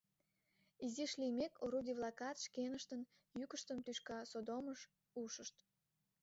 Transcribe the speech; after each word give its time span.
Изиш 0.85 1.11
лиймек, 1.19 1.53
орудий-влакат 1.63 2.37
шкеныштын 2.45 3.01
йӱкыштым 3.39 3.77
тӱшка 3.85 4.19
содомыш 4.31 4.79
ушышт. 5.21 5.55